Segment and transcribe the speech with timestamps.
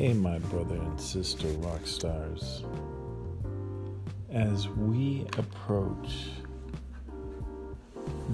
[0.00, 2.64] Hey, my brother and sister rock stars.
[4.32, 6.30] As we approach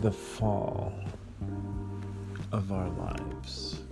[0.01, 0.95] the fall
[2.53, 3.83] of our lives,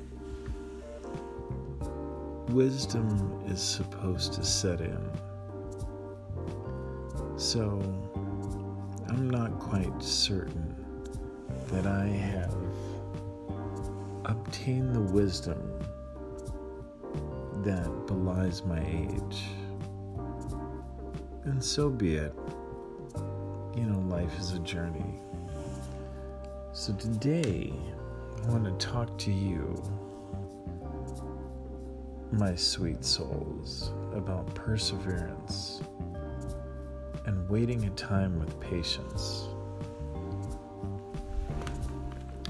[2.51, 5.11] wisdom is supposed to set in.
[7.37, 7.81] So,
[9.09, 10.77] I'm not quite certain
[11.73, 12.55] that I have
[14.27, 15.59] obtained the wisdom
[17.65, 19.45] that belies my age.
[21.45, 22.35] And so be it.
[23.75, 25.21] You know, life is a journey.
[26.73, 27.73] So today,
[28.43, 29.83] I want to talk to you,
[32.33, 35.81] my sweet souls, about perseverance
[37.25, 39.49] and waiting a time with patience.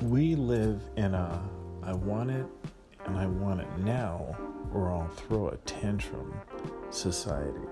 [0.03, 1.41] We live in a
[1.85, 2.47] I want it
[3.07, 4.37] and I want it now
[4.73, 6.35] or I'll throw a tantrum
[6.91, 7.67] society.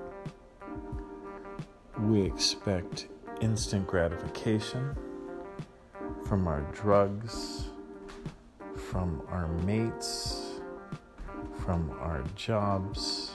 [2.00, 3.08] We expect
[3.40, 4.96] instant gratification
[6.26, 7.70] from our drugs,
[8.76, 10.60] from our mates,
[11.64, 13.32] from our jobs,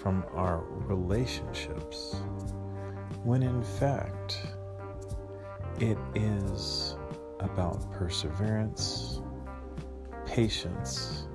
[0.00, 2.16] from our relationships,
[3.22, 4.46] when in fact
[5.80, 6.96] it is
[7.40, 9.20] about perseverance,
[10.34, 11.28] patience,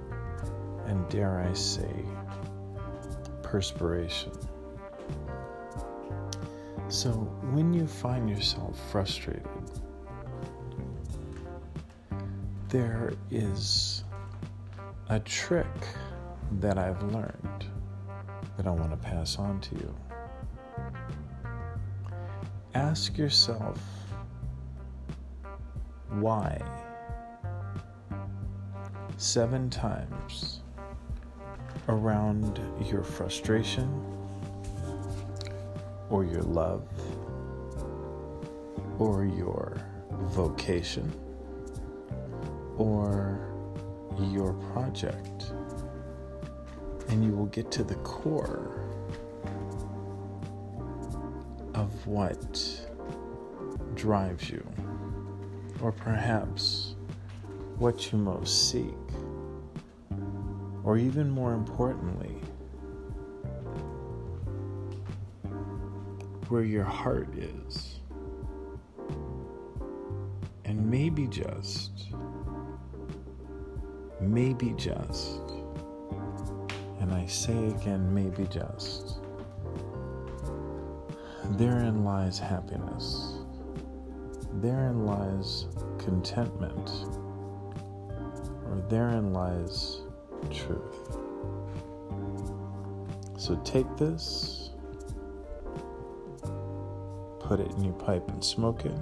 [0.88, 2.04] and dare I say,
[3.42, 4.34] perspiration.
[6.90, 7.12] So
[7.54, 9.48] when you find yourself frustrated,
[12.68, 14.04] there is
[15.08, 15.66] a trick
[16.60, 17.68] that I've learned
[18.58, 19.96] that I want to pass on to you.
[22.74, 23.80] Ask yourself
[26.10, 26.62] why
[29.20, 30.62] seven times
[31.90, 33.88] around your frustration
[36.10, 36.88] or your love
[38.98, 39.78] or your
[40.10, 41.12] vocation
[42.78, 43.46] or
[44.32, 45.52] your project.
[47.10, 48.86] And you will get to the core
[51.74, 52.88] of what
[53.96, 54.66] drives you,
[55.82, 56.96] or perhaps
[57.78, 59.09] what you most seek
[60.84, 62.36] or even more importantly,
[66.50, 68.00] where your heart is.
[70.66, 72.08] And maybe just,
[74.20, 75.42] maybe just,
[77.00, 79.20] and I say again, maybe just,
[81.52, 83.40] therein lies happiness.
[84.54, 86.90] Therein lies contentment.
[88.66, 90.02] Or therein lies
[90.48, 91.18] truth.
[93.38, 94.72] So take this,
[97.40, 99.00] put it in your pipe and smoke it.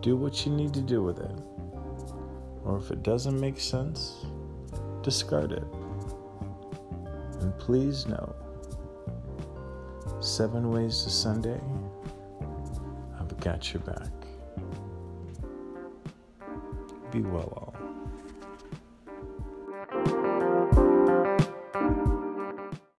[0.00, 1.38] Do what you need to do with it.
[2.64, 4.24] Or if it doesn't make sense,
[5.02, 5.64] discard it.
[7.40, 8.34] And please know
[10.20, 11.60] seven ways to Sunday,
[13.18, 14.12] I've got your back.
[17.10, 17.81] Be well all.